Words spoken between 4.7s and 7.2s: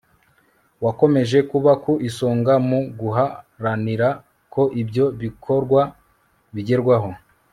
ibyo bikorwa bigerwaho